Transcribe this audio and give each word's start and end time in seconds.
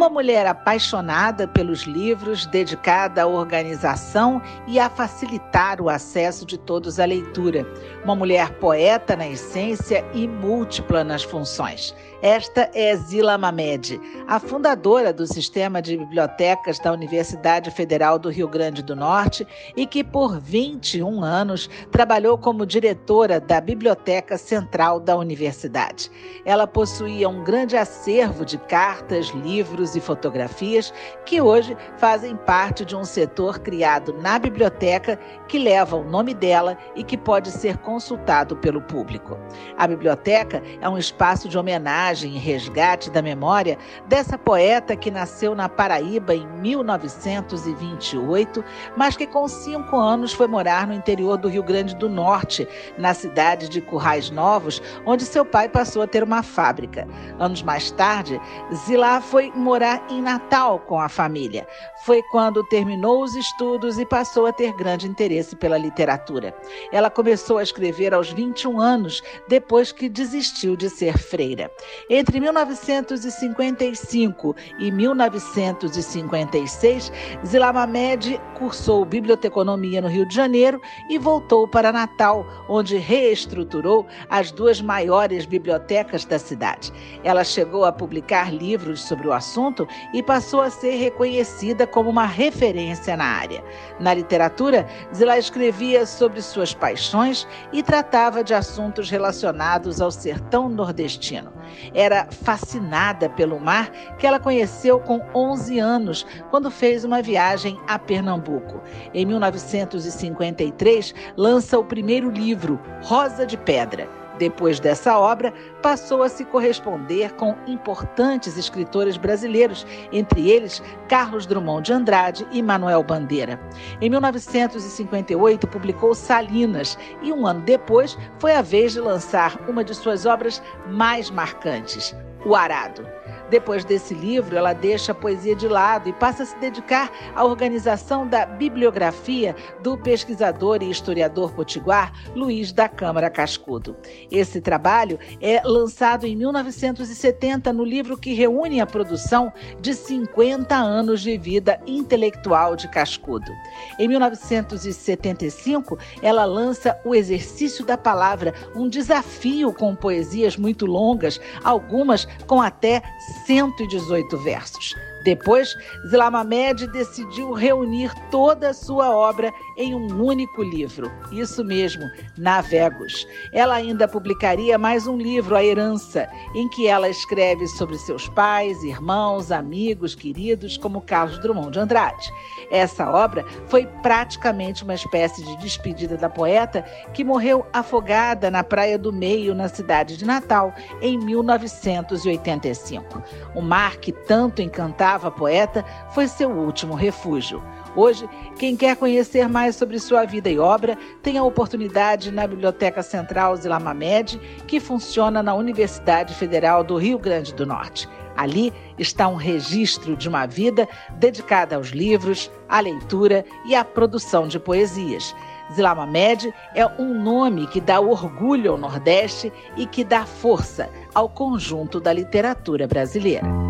Uma 0.00 0.08
mulher 0.08 0.46
apaixonada 0.46 1.46
pelos 1.46 1.82
livros, 1.82 2.46
dedicada 2.46 3.22
à 3.22 3.26
organização 3.26 4.40
e 4.66 4.80
a 4.80 4.88
facilitar 4.88 5.78
o 5.78 5.90
acesso 5.90 6.46
de 6.46 6.56
todos 6.56 6.98
à 6.98 7.04
leitura. 7.04 7.66
Uma 8.02 8.16
mulher 8.16 8.50
poeta 8.52 9.14
na 9.14 9.28
essência 9.28 10.02
e 10.14 10.26
múltipla 10.26 11.04
nas 11.04 11.22
funções. 11.22 11.94
Esta 12.22 12.70
é 12.74 12.94
Zila 12.96 13.38
Mamed, 13.38 13.98
a 14.28 14.38
fundadora 14.38 15.10
do 15.10 15.26
sistema 15.26 15.80
de 15.80 15.96
bibliotecas 15.96 16.78
da 16.78 16.92
Universidade 16.92 17.70
Federal 17.70 18.18
do 18.18 18.28
Rio 18.28 18.46
Grande 18.46 18.82
do 18.82 18.94
Norte 18.94 19.46
e 19.74 19.86
que 19.86 20.04
por 20.04 20.38
21 20.38 21.22
anos 21.22 21.68
trabalhou 21.90 22.36
como 22.36 22.66
diretora 22.66 23.40
da 23.40 23.58
Biblioteca 23.58 24.36
Central 24.36 25.00
da 25.00 25.16
Universidade. 25.16 26.10
Ela 26.44 26.66
possuía 26.66 27.26
um 27.26 27.42
grande 27.42 27.74
acervo 27.74 28.44
de 28.44 28.58
cartas, 28.58 29.28
livros 29.28 29.89
e 29.96 30.00
fotografias 30.00 30.92
que 31.24 31.40
hoje 31.40 31.76
fazem 31.96 32.36
parte 32.36 32.84
de 32.84 32.96
um 32.96 33.04
setor 33.04 33.58
criado 33.58 34.14
na 34.20 34.38
biblioteca 34.38 35.18
que 35.48 35.58
leva 35.58 35.96
o 35.96 36.04
nome 36.04 36.34
dela 36.34 36.76
e 36.94 37.02
que 37.02 37.16
pode 37.16 37.50
ser 37.50 37.78
consultado 37.78 38.56
pelo 38.56 38.80
público. 38.80 39.38
A 39.76 39.86
biblioteca 39.86 40.62
é 40.80 40.88
um 40.88 40.98
espaço 40.98 41.48
de 41.48 41.58
homenagem 41.58 41.80
homenagem 41.80 42.34
e 42.34 42.38
resgate 42.38 43.10
da 43.10 43.20
memória 43.22 43.78
dessa 44.06 44.38
poeta 44.38 44.94
que 44.96 45.10
nasceu 45.10 45.54
na 45.54 45.68
Paraíba 45.68 46.34
em 46.34 46.46
1928, 46.46 48.64
mas 48.96 49.14
que 49.16 49.26
com 49.26 49.46
cinco 49.48 49.96
anos 49.96 50.32
foi 50.32 50.46
morar 50.46 50.86
no 50.86 50.94
interior 50.94 51.36
do 51.36 51.48
Rio 51.48 51.62
Grande 51.62 51.94
do 51.96 52.08
Norte, 52.08 52.66
na 52.98 53.14
cidade 53.14 53.68
de 53.68 53.80
Currais 53.80 54.30
Novos, 54.30 54.82
onde 55.06 55.24
seu 55.24 55.44
pai 55.44 55.68
passou 55.68 56.02
a 56.02 56.06
ter 56.06 56.22
uma 56.22 56.42
fábrica. 56.42 57.08
Anos 57.38 57.62
mais 57.62 57.90
tarde, 57.90 58.40
Zilá 58.74 59.20
foi 59.20 59.52
morar 59.54 59.79
em 60.10 60.20
Natal 60.20 60.80
com 60.80 61.00
a 61.00 61.08
família. 61.08 61.66
Foi 62.04 62.22
quando 62.24 62.62
terminou 62.64 63.22
os 63.22 63.34
estudos 63.34 63.98
e 63.98 64.04
passou 64.04 64.44
a 64.46 64.52
ter 64.52 64.74
grande 64.74 65.08
interesse 65.08 65.56
pela 65.56 65.78
literatura. 65.78 66.54
Ela 66.92 67.08
começou 67.08 67.56
a 67.58 67.62
escrever 67.62 68.12
aos 68.12 68.30
21 68.30 68.78
anos, 68.80 69.22
depois 69.48 69.92
que 69.92 70.08
desistiu 70.08 70.76
de 70.76 70.90
ser 70.90 71.16
freira. 71.16 71.70
Entre 72.08 72.40
1955 72.40 74.56
e 74.78 74.90
1956, 74.90 77.12
Zilamamed 77.46 78.40
cursou 78.58 79.04
biblioteconomia 79.04 80.00
no 80.00 80.08
Rio 80.08 80.26
de 80.26 80.34
Janeiro 80.34 80.80
e 81.08 81.18
voltou 81.18 81.66
para 81.66 81.92
Natal, 81.92 82.46
onde 82.68 82.98
reestruturou 82.98 84.06
as 84.28 84.50
duas 84.50 84.80
maiores 84.80 85.46
bibliotecas 85.46 86.24
da 86.24 86.38
cidade. 86.38 86.92
Ela 87.24 87.44
chegou 87.44 87.84
a 87.84 87.92
publicar 87.92 88.52
livros 88.52 89.02
sobre 89.02 89.28
o 89.28 89.32
assunto 89.32 89.69
e 90.12 90.22
passou 90.22 90.60
a 90.60 90.70
ser 90.70 90.96
reconhecida 90.96 91.86
como 91.86 92.10
uma 92.10 92.26
referência 92.26 93.16
na 93.16 93.24
área. 93.24 93.62
Na 93.98 94.12
literatura, 94.14 94.86
Zilá 95.14 95.38
escrevia 95.38 96.06
sobre 96.06 96.42
suas 96.42 96.74
paixões 96.74 97.46
e 97.72 97.82
tratava 97.82 98.42
de 98.42 98.54
assuntos 98.54 99.10
relacionados 99.10 100.00
ao 100.00 100.10
sertão 100.10 100.68
nordestino. 100.68 101.52
Era 101.94 102.26
fascinada 102.30 103.28
pelo 103.28 103.60
mar 103.60 103.90
que 104.18 104.26
ela 104.26 104.40
conheceu 104.40 104.98
com 105.00 105.20
11 105.34 105.78
anos, 105.78 106.26
quando 106.50 106.70
fez 106.70 107.04
uma 107.04 107.22
viagem 107.22 107.78
a 107.86 107.98
Pernambuco. 107.98 108.80
Em 109.14 109.24
1953, 109.24 111.14
lança 111.36 111.78
o 111.78 111.84
primeiro 111.84 112.30
livro, 112.30 112.80
Rosa 113.02 113.46
de 113.46 113.56
Pedra 113.56 114.20
depois 114.40 114.80
dessa 114.80 115.18
obra, 115.18 115.52
passou 115.82 116.22
a 116.22 116.28
se 116.28 116.46
corresponder 116.46 117.34
com 117.34 117.54
importantes 117.66 118.56
escritores 118.56 119.18
brasileiros, 119.18 119.86
entre 120.10 120.50
eles 120.50 120.82
Carlos 121.08 121.44
Drummond 121.44 121.84
de 121.84 121.92
Andrade 121.92 122.46
e 122.50 122.62
Manuel 122.62 123.02
Bandeira. 123.02 123.60
Em 124.00 124.08
1958, 124.08 125.68
publicou 125.68 126.14
Salinas 126.14 126.98
e 127.22 127.30
um 127.30 127.46
ano 127.46 127.60
depois 127.60 128.16
foi 128.38 128.54
a 128.54 128.62
vez 128.62 128.94
de 128.94 129.00
lançar 129.00 129.60
uma 129.68 129.84
de 129.84 129.94
suas 129.94 130.24
obras 130.24 130.62
mais 130.88 131.30
marcantes, 131.30 132.16
O 132.46 132.56
Arado. 132.56 133.19
Depois 133.50 133.84
desse 133.84 134.14
livro, 134.14 134.56
ela 134.56 134.72
deixa 134.72 135.10
a 135.10 135.14
poesia 135.14 135.56
de 135.56 135.66
lado 135.66 136.08
e 136.08 136.12
passa 136.12 136.44
a 136.44 136.46
se 136.46 136.56
dedicar 136.58 137.10
à 137.34 137.44
organização 137.44 138.26
da 138.26 138.46
bibliografia 138.46 139.56
do 139.82 139.98
pesquisador 139.98 140.82
e 140.82 140.90
historiador 140.90 141.52
potiguar 141.52 142.12
Luiz 142.34 142.70
da 142.72 142.88
Câmara 142.88 143.28
Cascudo. 143.28 143.96
Esse 144.30 144.60
trabalho 144.60 145.18
é 145.40 145.60
lançado 145.64 146.26
em 146.26 146.36
1970 146.36 147.72
no 147.72 147.84
livro 147.84 148.16
que 148.16 148.34
reúne 148.34 148.80
a 148.80 148.86
produção 148.86 149.52
de 149.80 149.94
50 149.94 150.76
anos 150.76 151.20
de 151.20 151.36
vida 151.36 151.80
intelectual 151.86 152.76
de 152.76 152.86
Cascudo. 152.86 153.50
Em 153.98 154.06
1975, 154.06 155.98
ela 156.22 156.44
lança 156.44 156.96
O 157.04 157.16
Exercício 157.16 157.84
da 157.84 157.98
Palavra, 157.98 158.54
um 158.76 158.88
desafio 158.88 159.72
com 159.72 159.96
poesias 159.96 160.56
muito 160.56 160.86
longas, 160.86 161.40
algumas 161.64 162.26
com 162.46 162.62
até 162.62 163.02
118 163.50 164.36
versos. 164.36 164.96
Depois, 165.22 165.76
Zilamamed 166.06 166.86
decidiu 166.86 167.52
reunir 167.52 168.10
toda 168.30 168.70
a 168.70 168.74
sua 168.74 169.14
obra 169.14 169.52
em 169.76 169.94
um 169.94 170.22
único 170.22 170.62
livro. 170.62 171.12
Isso 171.30 171.62
mesmo, 171.62 172.02
Navegos. 172.38 173.26
Ela 173.52 173.74
ainda 173.74 174.08
publicaria 174.08 174.78
mais 174.78 175.06
um 175.06 175.18
livro, 175.18 175.54
A 175.54 175.62
Herança, 175.64 176.26
em 176.54 176.66
que 176.68 176.86
ela 176.86 177.08
escreve 177.08 177.66
sobre 177.68 177.98
seus 177.98 178.28
pais, 178.30 178.82
irmãos, 178.82 179.52
amigos, 179.52 180.14
queridos, 180.14 180.78
como 180.78 181.02
Carlos 181.02 181.38
Drummond 181.38 181.72
de 181.72 181.80
Andrade. 181.80 182.32
Essa 182.70 183.10
obra 183.10 183.44
foi 183.66 183.86
praticamente 184.02 184.84
uma 184.84 184.94
espécie 184.94 185.44
de 185.44 185.56
despedida 185.58 186.16
da 186.16 186.30
poeta 186.30 186.82
que 187.12 187.24
morreu 187.24 187.66
afogada 187.72 188.50
na 188.50 188.64
Praia 188.64 188.96
do 188.96 189.12
Meio, 189.12 189.54
na 189.54 189.68
cidade 189.68 190.16
de 190.16 190.24
Natal, 190.24 190.72
em 191.02 191.18
1985. 191.18 193.22
O 193.54 193.60
mar 193.60 193.96
que 193.96 194.12
tanto 194.12 194.62
encantava 194.62 195.09
a 195.14 195.30
poeta 195.30 195.84
foi 196.10 196.28
seu 196.28 196.50
último 196.50 196.94
refúgio. 196.94 197.62
Hoje, 197.96 198.28
quem 198.56 198.76
quer 198.76 198.96
conhecer 198.96 199.48
mais 199.48 199.74
sobre 199.74 199.98
sua 199.98 200.24
vida 200.24 200.48
e 200.48 200.58
obra 200.58 200.96
tem 201.22 201.36
a 201.36 201.42
oportunidade 201.42 202.30
na 202.30 202.46
Biblioteca 202.46 203.02
Central 203.02 203.56
Zilamamed, 203.56 204.38
que 204.66 204.78
funciona 204.78 205.42
na 205.42 205.54
Universidade 205.54 206.34
Federal 206.34 206.84
do 206.84 206.96
Rio 206.96 207.18
Grande 207.18 207.52
do 207.52 207.66
Norte. 207.66 208.08
Ali 208.36 208.72
está 208.96 209.26
um 209.26 209.34
registro 209.34 210.16
de 210.16 210.28
uma 210.28 210.46
vida 210.46 210.88
dedicada 211.18 211.74
aos 211.74 211.88
livros, 211.88 212.50
à 212.68 212.78
leitura 212.78 213.44
e 213.66 213.74
à 213.74 213.84
produção 213.84 214.46
de 214.46 214.58
poesias. 214.58 215.34
Zilamamed 215.74 216.52
é 216.74 216.86
um 216.86 217.12
nome 217.22 217.66
que 217.66 217.80
dá 217.80 218.00
orgulho 218.00 218.72
ao 218.72 218.78
Nordeste 218.78 219.52
e 219.76 219.84
que 219.84 220.04
dá 220.04 220.24
força 220.24 220.88
ao 221.14 221.28
conjunto 221.28 222.00
da 222.00 222.12
literatura 222.12 222.86
brasileira. 222.86 223.69